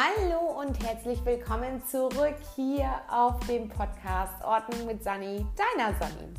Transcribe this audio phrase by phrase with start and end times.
[0.00, 6.32] Hallo und herzlich willkommen zurück hier auf dem Podcast Ordnung mit Sani, deiner Sani.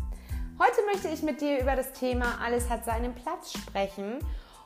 [0.58, 4.20] Heute möchte ich mit dir über das Thema Alles hat seinen Platz sprechen.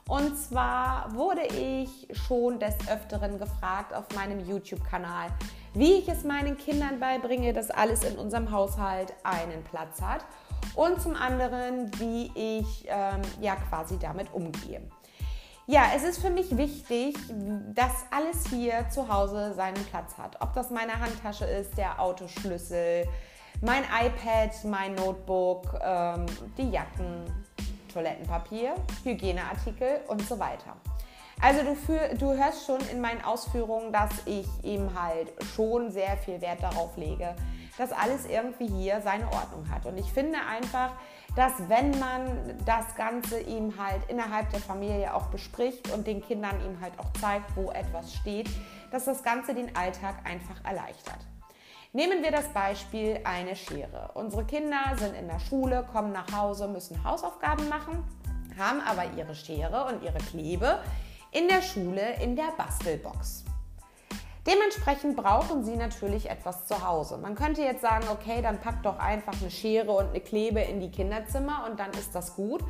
[0.08, 5.30] Und zwar wurde ich schon des Öfteren gefragt auf meinem YouTube-Kanal,
[5.74, 10.24] wie ich es meinen Kindern beibringe, dass alles in unserem Haushalt einen Platz hat.
[10.76, 14.84] Und zum anderen, wie ich ähm, ja quasi damit umgehe.
[15.66, 17.16] Ja, es ist für mich wichtig,
[17.74, 20.36] dass alles hier zu Hause seinen Platz hat.
[20.42, 23.08] Ob das meine Handtasche ist, der Autoschlüssel,
[23.62, 26.26] mein iPad, mein Notebook, ähm,
[26.58, 27.24] die Jacken,
[27.94, 30.76] Toilettenpapier, Hygieneartikel und so weiter.
[31.42, 36.18] Also du, für, du hörst schon in meinen Ausführungen, dass ich eben halt schon sehr
[36.18, 37.36] viel Wert darauf lege,
[37.78, 39.86] dass alles irgendwie hier seine Ordnung hat.
[39.86, 40.92] Und ich finde einfach,
[41.36, 46.56] dass wenn man das Ganze ihm halt innerhalb der Familie auch bespricht und den Kindern
[46.66, 48.50] ihm halt auch zeigt, wo etwas steht,
[48.92, 51.20] dass das Ganze den Alltag einfach erleichtert.
[51.92, 54.12] Nehmen wir das Beispiel eine Schere.
[54.16, 58.04] Unsere Kinder sind in der Schule, kommen nach Hause, müssen Hausaufgaben machen,
[58.58, 60.80] haben aber ihre Schere und ihre Klebe
[61.32, 63.46] in der Schule in der Bastelbox.
[64.46, 67.18] Dementsprechend brauchen Sie natürlich etwas zu Hause.
[67.18, 70.82] Man könnte jetzt sagen, okay, dann packt doch einfach eine Schere und eine Klebe in
[70.82, 72.62] die Kinderzimmer und dann ist das gut.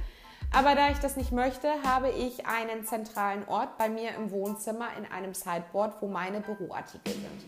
[0.51, 4.89] Aber da ich das nicht möchte, habe ich einen zentralen Ort bei mir im Wohnzimmer
[4.99, 7.43] in einem Sideboard, wo meine Büroartikel sind.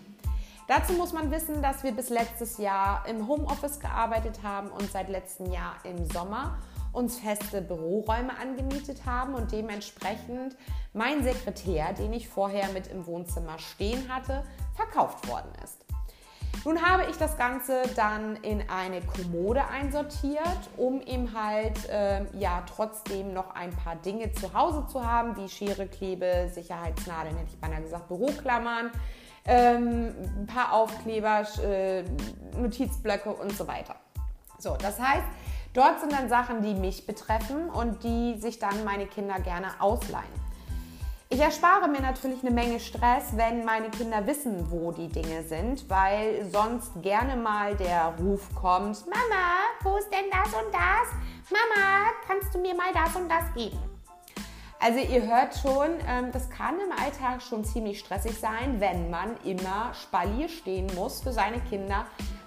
[0.67, 5.09] Dazu muss man wissen, dass wir bis letztes Jahr im Homeoffice gearbeitet haben und seit
[5.09, 6.57] letztem Jahr im Sommer
[6.95, 10.55] uns feste Büroräume angemietet haben und dementsprechend
[10.93, 14.43] mein Sekretär, den ich vorher mit im Wohnzimmer stehen hatte,
[14.75, 15.85] verkauft worden ist.
[16.63, 22.63] Nun habe ich das Ganze dann in eine Kommode einsortiert, um ihm halt äh, ja
[22.65, 27.59] trotzdem noch ein paar Dinge zu Hause zu haben, wie Schere, Klebe, Sicherheitsnadeln, hätte ich
[27.59, 28.89] beinahe gesagt, Büroklammern,
[29.45, 32.03] ähm, ein paar Aufkleber, äh,
[32.57, 33.95] Notizblöcke und so weiter.
[34.57, 35.25] So, das heißt,
[35.75, 40.45] Dort sind dann Sachen, die mich betreffen und die sich dann meine Kinder gerne ausleihen.
[41.27, 45.89] Ich erspare mir natürlich eine Menge Stress, wenn meine Kinder wissen, wo die Dinge sind,
[45.89, 51.51] weil sonst gerne mal der Ruf kommt, Mama, wo ist denn das und das?
[51.51, 53.77] Mama, kannst du mir mal das und das geben?
[54.79, 59.35] Also ihr hört schon, ähm, das kann im Alltag schon ziemlich stressig sein, wenn man
[59.43, 62.05] immer Spalier stehen muss für seine Kinder,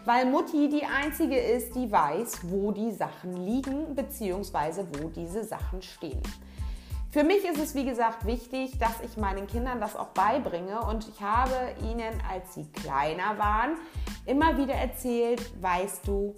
[0.08, 4.84] weil Mutti die einzige ist, die weiß, wo die Sachen liegen bzw.
[4.94, 6.22] wo diese Sachen stehen.
[7.10, 11.06] Für mich ist es wie gesagt wichtig, dass ich meinen Kindern das auch beibringe und
[11.06, 13.76] ich habe ihnen, als sie kleiner waren,
[14.24, 16.34] immer wieder erzählt, weißt du,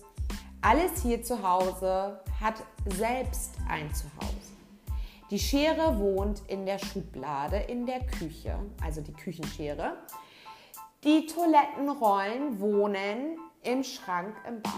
[0.63, 2.57] alles hier zu Hause hat
[2.87, 4.51] selbst ein Zuhause.
[5.31, 9.93] Die Schere wohnt in der Schublade in der Küche, also die Küchenschere.
[11.05, 14.73] Die Toilettenrollen wohnen im Schrank im Bad.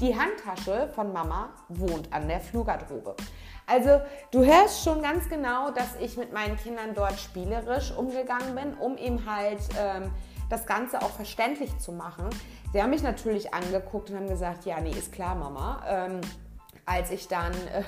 [0.00, 3.14] Die Handtasche von Mama wohnt an der Flurgarderobe.
[3.66, 4.00] Also
[4.32, 8.96] du hörst schon ganz genau, dass ich mit meinen Kindern dort spielerisch umgegangen bin, um
[8.96, 10.10] ihm halt ähm,
[10.50, 12.28] das Ganze auch verständlich zu machen.
[12.72, 15.82] Sie haben mich natürlich angeguckt und haben gesagt, ja, nee, ist klar, Mama.
[15.86, 16.20] Ähm,
[16.84, 17.84] als ich dann äh,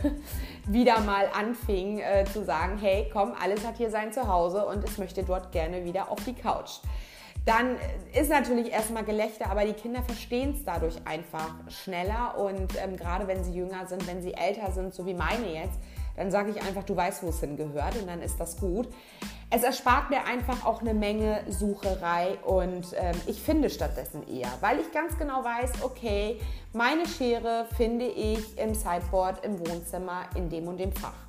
[0.66, 4.98] wieder mal anfing äh, zu sagen, hey, komm, alles hat hier sein Zuhause und ich
[4.98, 6.78] möchte dort gerne wieder auf die Couch
[7.44, 7.76] dann
[8.18, 13.26] ist natürlich erstmal Gelächter, aber die Kinder verstehen es dadurch einfach schneller und ähm, gerade
[13.26, 15.78] wenn sie jünger sind, wenn sie älter sind, so wie meine jetzt,
[16.16, 18.88] dann sage ich einfach, du weißt, wo es hingehört und dann ist das gut.
[19.50, 24.80] Es erspart mir einfach auch eine Menge Sucherei und ähm, ich finde stattdessen eher, weil
[24.80, 26.40] ich ganz genau weiß, okay,
[26.72, 31.23] meine Schere finde ich im Sideboard im Wohnzimmer in dem und dem Fach.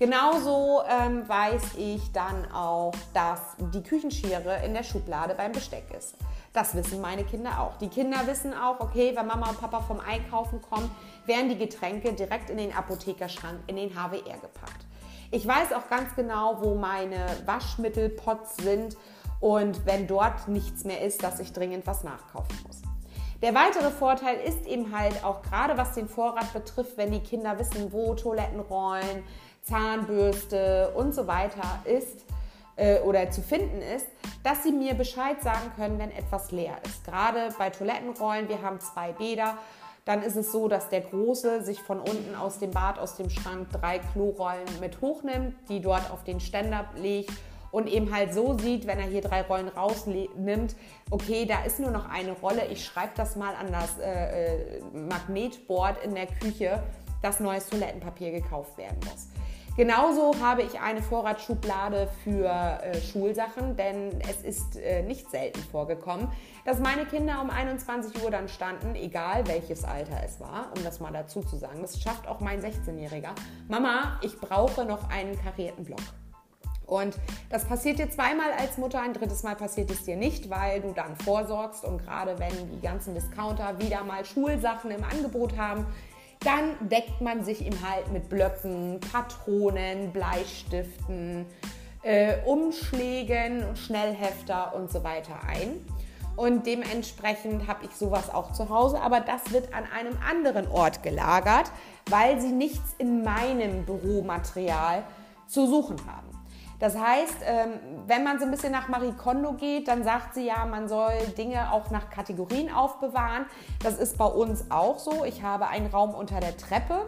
[0.00, 3.40] Genauso ähm, weiß ich dann auch, dass
[3.74, 6.14] die Küchenschere in der Schublade beim Besteck ist.
[6.54, 7.76] Das wissen meine Kinder auch.
[7.76, 10.90] Die Kinder wissen auch, okay, wenn Mama und Papa vom Einkaufen kommen,
[11.26, 14.86] werden die Getränke direkt in den Apothekerschrank, in den HWR gepackt.
[15.30, 18.96] Ich weiß auch ganz genau, wo meine Waschmittelpots sind
[19.38, 22.80] und wenn dort nichts mehr ist, dass ich dringend was nachkaufen muss.
[23.42, 27.58] Der weitere Vorteil ist eben halt auch gerade was den Vorrat betrifft, wenn die Kinder
[27.58, 29.24] wissen, wo Toilettenrollen,
[29.70, 32.24] Zahnbürste und so weiter ist
[32.76, 34.06] äh, oder zu finden ist,
[34.42, 37.04] dass sie mir Bescheid sagen können, wenn etwas leer ist.
[37.04, 39.56] Gerade bei Toilettenrollen, wir haben zwei Bäder,
[40.04, 43.30] dann ist es so, dass der Große sich von unten aus dem Bad, aus dem
[43.30, 47.30] Schrank drei Klorollen mit hochnimmt, die dort auf den Ständer legt
[47.70, 50.74] und eben halt so sieht, wenn er hier drei Rollen rausnimmt,
[51.10, 54.80] okay, da ist nur noch eine Rolle, ich schreibe das mal an das äh, äh
[54.92, 56.82] Magnetboard in der Küche,
[57.22, 59.28] dass neues Toilettenpapier gekauft werden muss.
[59.76, 66.28] Genauso habe ich eine Vorratsschublade für äh, Schulsachen, denn es ist äh, nicht selten vorgekommen,
[66.64, 71.00] dass meine Kinder um 21 Uhr dann standen, egal welches Alter es war, um das
[71.00, 71.80] mal dazu zu sagen.
[71.82, 73.30] Das schafft auch mein 16-Jähriger.
[73.68, 76.00] Mama, ich brauche noch einen karierten Block.
[76.90, 77.16] Und
[77.50, 80.92] das passiert dir zweimal als Mutter, ein drittes Mal passiert es dir nicht, weil du
[80.92, 85.86] dann vorsorgst und gerade wenn die ganzen Discounter wieder mal Schulsachen im Angebot haben,
[86.40, 91.46] dann deckt man sich ihm halt mit Blöcken, Patronen, Bleistiften,
[92.02, 95.84] äh, Umschlägen, Schnellhefter und so weiter ein.
[96.36, 101.02] Und dementsprechend habe ich sowas auch zu Hause, aber das wird an einem anderen Ort
[101.02, 101.70] gelagert,
[102.08, 105.04] weil sie nichts in meinem Büromaterial
[105.46, 106.29] zu suchen haben.
[106.80, 107.72] Das heißt, ähm,
[108.06, 111.12] wenn man so ein bisschen nach Marie Kondo geht, dann sagt sie ja, man soll
[111.36, 113.44] Dinge auch nach Kategorien aufbewahren.
[113.82, 115.24] Das ist bei uns auch so.
[115.26, 117.04] Ich habe einen Raum unter der Treppe,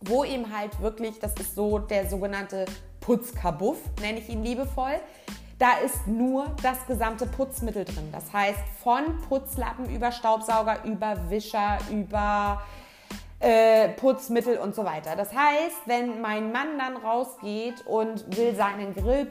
[0.00, 2.66] wo eben halt wirklich, das ist so der sogenannte
[3.00, 4.98] Putzkabuff, nenne ich ihn liebevoll.
[5.60, 8.08] Da ist nur das gesamte Putzmittel drin.
[8.10, 12.60] Das heißt, von Putzlappen über Staubsauger, über Wischer, über
[13.44, 15.16] äh, Putzmittel und so weiter.
[15.16, 19.28] Das heißt, wenn mein Mann dann rausgeht und will seinen Grill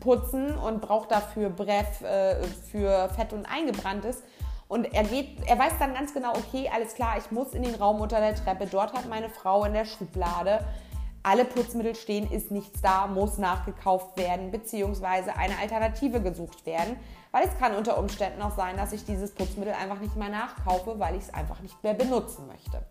[0.00, 4.22] putzen und braucht dafür Breff äh, für Fett und Eingebranntes
[4.68, 7.74] und er geht, er weiß dann ganz genau, okay, alles klar, ich muss in den
[7.74, 8.66] Raum unter der Treppe.
[8.66, 10.60] Dort hat meine Frau in der Schublade
[11.22, 16.96] alle Putzmittel stehen, ist nichts da, muss nachgekauft werden, beziehungsweise eine Alternative gesucht werden.
[17.32, 20.98] Weil es kann unter Umständen auch sein, dass ich dieses Putzmittel einfach nicht mehr nachkaufe,
[20.98, 22.84] weil ich es einfach nicht mehr benutzen möchte.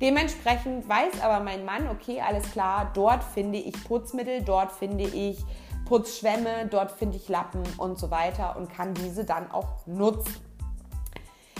[0.00, 5.38] Dementsprechend weiß aber mein Mann, okay, alles klar, dort finde ich Putzmittel, dort finde ich
[5.86, 10.34] Putzschwämme, dort finde ich Lappen und so weiter und kann diese dann auch nutzen.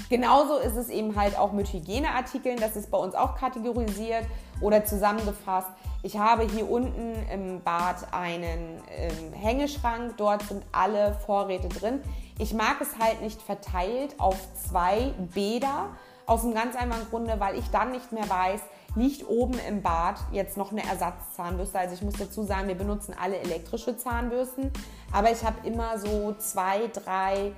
[0.09, 4.25] Genauso ist es eben halt auch mit Hygieneartikeln, das ist bei uns auch kategorisiert
[4.61, 5.69] oder zusammengefasst.
[6.03, 12.01] Ich habe hier unten im Bad einen ähm, Hängeschrank, dort sind alle Vorräte drin.
[12.39, 15.89] Ich mag es halt nicht verteilt auf zwei Bäder,
[16.27, 18.61] aus einem ganz einfachen Grunde, weil ich dann nicht mehr weiß,
[18.97, 21.79] liegt oben im Bad jetzt noch eine Ersatzzahnbürste.
[21.79, 24.71] Also ich muss dazu sagen, wir benutzen alle elektrische Zahnbürsten,
[25.13, 27.53] aber ich habe immer so zwei, drei,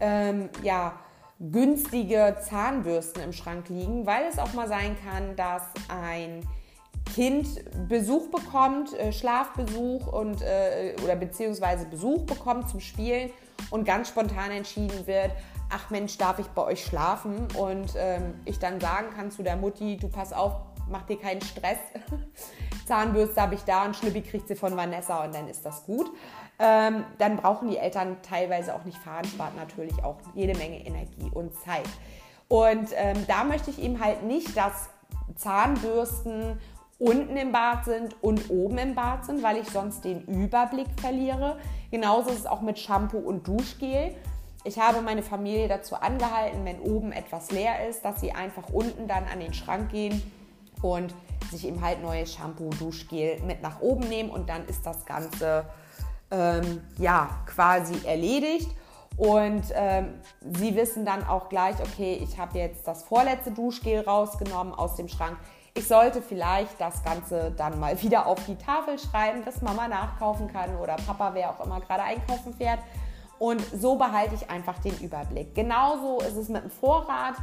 [0.00, 0.92] ähm, ja,
[1.40, 6.46] günstige Zahnbürsten im Schrank liegen, weil es auch mal sein kann, dass ein
[7.12, 7.48] Kind
[7.88, 13.30] Besuch bekommt, äh, Schlafbesuch und äh, oder beziehungsweise Besuch bekommt zum Spielen
[13.70, 15.30] und ganz spontan entschieden wird,
[15.70, 17.48] ach Mensch, darf ich bei euch schlafen?
[17.56, 20.52] Und ähm, ich dann sagen kann zu der Mutti, du pass auf,
[20.88, 21.78] mach dir keinen Stress.
[22.86, 26.10] Zahnbürste habe ich da und Schlüppi kriegt sie von Vanessa und dann ist das gut.
[26.58, 31.30] Ähm, dann brauchen die Eltern teilweise auch nicht fahren, spart natürlich auch jede Menge Energie
[31.32, 31.88] und Zeit.
[32.48, 34.90] Und ähm, da möchte ich eben halt nicht, dass
[35.34, 36.60] Zahnbürsten
[36.98, 41.58] unten im Bad sind und oben im Bad sind, weil ich sonst den Überblick verliere.
[41.90, 44.14] Genauso ist es auch mit Shampoo und Duschgel.
[44.66, 49.06] Ich habe meine Familie dazu angehalten, wenn oben etwas leer ist, dass sie einfach unten
[49.06, 50.22] dann an den Schrank gehen
[50.80, 51.14] und
[51.50, 55.66] sich eben halt neues Shampoo, Duschgel mit nach oben nehmen und dann ist das Ganze
[56.30, 58.70] ähm, ja quasi erledigt.
[59.16, 64.74] Und ähm, sie wissen dann auch gleich, okay, ich habe jetzt das vorletzte Duschgel rausgenommen
[64.74, 65.36] aus dem Schrank.
[65.74, 70.52] Ich sollte vielleicht das Ganze dann mal wieder auf die Tafel schreiben, dass Mama nachkaufen
[70.52, 72.80] kann oder Papa, wer auch immer gerade einkaufen fährt.
[73.38, 75.54] Und so behalte ich einfach den Überblick.
[75.54, 77.34] Genauso ist es mit dem Vorrat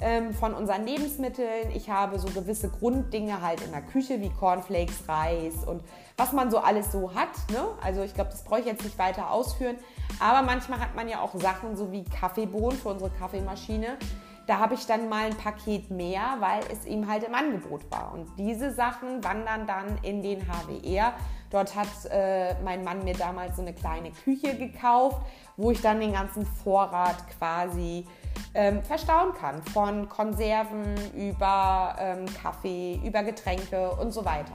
[0.00, 1.70] ähm, von unseren Lebensmitteln.
[1.74, 5.82] Ich habe so gewisse Grunddinge halt in der Küche wie Cornflakes, Reis und
[6.16, 7.30] was man so alles so hat.
[7.50, 7.64] Ne?
[7.82, 9.76] Also ich glaube, das brauche ich jetzt nicht weiter ausführen.
[10.18, 13.98] Aber manchmal hat man ja auch Sachen so wie Kaffeebohnen für unsere Kaffeemaschine.
[14.46, 18.12] Da habe ich dann mal ein Paket mehr, weil es ihm halt im Angebot war.
[18.12, 21.12] Und diese Sachen wandern dann in den HWR.
[21.50, 25.20] Dort hat äh, mein Mann mir damals so eine kleine Küche gekauft,
[25.56, 28.06] wo ich dann den ganzen Vorrat quasi
[28.54, 29.62] ähm, verstauen kann.
[29.62, 34.54] Von Konserven über ähm, Kaffee, über Getränke und so weiter.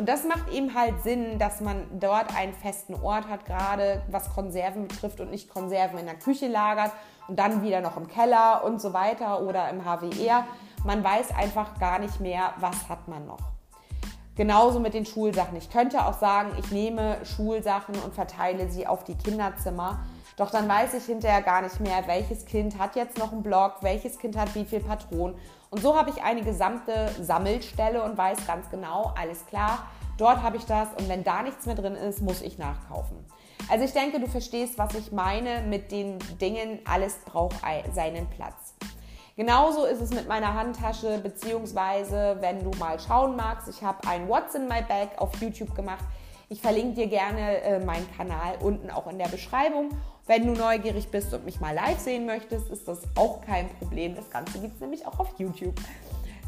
[0.00, 4.32] Und das macht eben halt Sinn, dass man dort einen festen Ort hat, gerade was
[4.34, 6.90] Konserven betrifft und nicht Konserven in der Küche lagert
[7.28, 10.46] und dann wieder noch im Keller und so weiter oder im HWR.
[10.86, 13.50] Man weiß einfach gar nicht mehr, was hat man noch.
[14.36, 15.58] Genauso mit den Schulsachen.
[15.58, 20.00] Ich könnte auch sagen, ich nehme Schulsachen und verteile sie auf die Kinderzimmer.
[20.38, 23.82] Doch dann weiß ich hinterher gar nicht mehr, welches Kind hat jetzt noch einen Block,
[23.82, 25.36] welches Kind hat wie viel Patronen.
[25.70, 29.86] Und so habe ich eine gesamte Sammelstelle und weiß ganz genau, alles klar,
[30.18, 33.24] dort habe ich das und wenn da nichts mehr drin ist, muss ich nachkaufen.
[33.68, 37.56] Also ich denke, du verstehst, was ich meine mit den Dingen, alles braucht
[37.94, 38.74] seinen Platz.
[39.36, 44.28] Genauso ist es mit meiner Handtasche, beziehungsweise wenn du mal schauen magst, ich habe ein
[44.28, 46.04] What's in my bag auf YouTube gemacht.
[46.48, 49.90] Ich verlinke dir gerne äh, meinen Kanal unten auch in der Beschreibung.
[50.30, 54.14] Wenn du neugierig bist und mich mal live sehen möchtest, ist das auch kein Problem.
[54.14, 55.74] Das Ganze gibt es nämlich auch auf YouTube.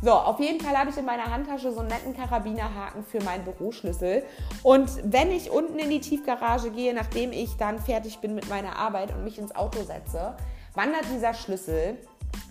[0.00, 3.42] So, auf jeden Fall habe ich in meiner Handtasche so einen netten Karabinerhaken für meinen
[3.42, 4.22] Büroschlüssel.
[4.62, 8.76] Und wenn ich unten in die Tiefgarage gehe, nachdem ich dann fertig bin mit meiner
[8.76, 10.36] Arbeit und mich ins Auto setze,
[10.74, 11.98] wandert dieser Schlüssel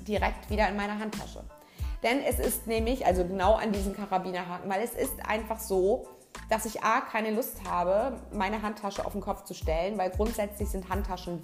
[0.05, 1.45] direkt wieder in meine Handtasche.
[2.03, 6.07] Denn es ist nämlich, also genau an diesem Karabinerhaken, weil es ist einfach so,
[6.49, 10.69] dass ich A, keine Lust habe, meine Handtasche auf den Kopf zu stellen, weil grundsätzlich
[10.69, 11.41] sind Handtaschen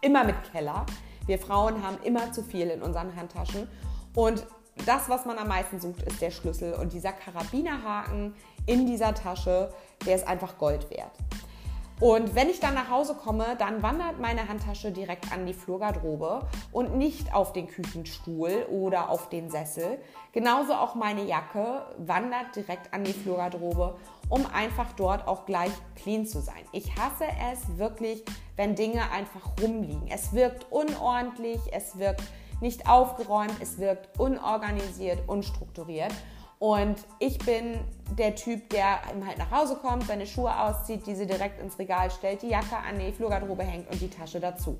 [0.00, 0.84] immer mit Keller.
[1.26, 3.68] Wir Frauen haben immer zu viel in unseren Handtaschen.
[4.14, 4.46] Und
[4.86, 6.74] das, was man am meisten sucht, ist der Schlüssel.
[6.74, 8.34] Und dieser Karabinerhaken
[8.66, 9.72] in dieser Tasche,
[10.04, 11.12] der ist einfach Gold wert.
[12.00, 16.48] Und wenn ich dann nach Hause komme, dann wandert meine Handtasche direkt an die Flurgarderobe
[16.72, 19.98] und nicht auf den Küchenstuhl oder auf den Sessel.
[20.32, 23.96] Genauso auch meine Jacke wandert direkt an die Flurgarderobe,
[24.28, 26.64] um einfach dort auch gleich clean zu sein.
[26.72, 28.24] Ich hasse es wirklich,
[28.56, 30.08] wenn Dinge einfach rumliegen.
[30.08, 32.24] Es wirkt unordentlich, es wirkt
[32.60, 36.12] nicht aufgeräumt, es wirkt unorganisiert, unstrukturiert.
[36.62, 37.80] Und ich bin
[38.16, 42.42] der Typ, der halt nach Hause kommt, seine Schuhe auszieht, diese direkt ins Regal stellt,
[42.42, 44.78] die Jacke an die Flurgarderobe hängt und die Tasche dazu.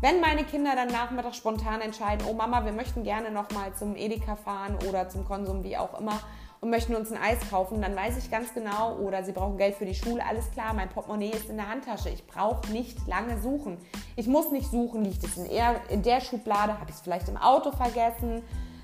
[0.00, 3.94] Wenn meine Kinder dann nachmittags spontan entscheiden, oh Mama, wir möchten gerne noch mal zum
[3.94, 6.18] Edeka fahren oder zum Konsum, wie auch immer,
[6.60, 9.76] und möchten uns ein Eis kaufen, dann weiß ich ganz genau, oder sie brauchen Geld
[9.76, 12.08] für die Schule, alles klar, mein Portemonnaie ist in der Handtasche.
[12.08, 13.78] Ich brauche nicht lange suchen.
[14.16, 17.70] Ich muss nicht suchen, liegt es in der Schublade, habe ich es vielleicht im Auto
[17.70, 18.42] vergessen,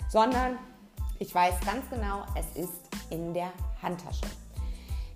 [0.09, 0.61] sondern
[1.19, 2.73] ich weiß ganz genau, es ist
[3.11, 3.53] in der
[3.83, 4.27] Handtasche.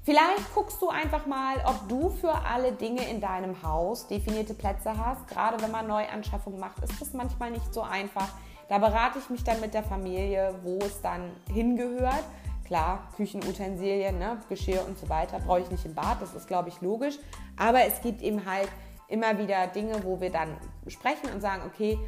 [0.05, 4.97] Vielleicht guckst du einfach mal, ob du für alle Dinge in deinem Haus definierte Plätze
[4.97, 5.29] hast.
[5.29, 8.29] Gerade wenn man Neuanschaffungen macht, ist das manchmal nicht so einfach.
[8.71, 12.25] Da berate ich mich dann mit der Familie, wo es dann hingehört.
[12.65, 16.69] Klar, Küchenutensilien, ne, Geschirr und so weiter brauche ich nicht im Bad, das ist, glaube
[16.71, 17.19] ich, logisch.
[17.59, 18.69] Aber es gibt eben halt
[19.09, 21.99] immer wieder Dinge, wo wir dann sprechen und sagen, okay,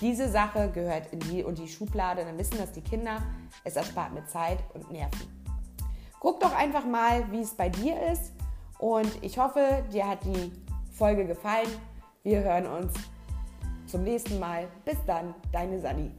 [0.00, 3.22] diese Sache gehört in die und die Schublade, dann wissen das die Kinder.
[3.64, 5.20] Es erspart mir Zeit und Nerven.
[6.20, 8.32] Guck doch einfach mal, wie es bei dir ist.
[8.78, 10.52] Und ich hoffe, dir hat die
[10.92, 11.68] Folge gefallen.
[12.22, 12.94] Wir hören uns
[13.86, 14.68] zum nächsten Mal.
[14.84, 16.10] Bis dann, deine Sani.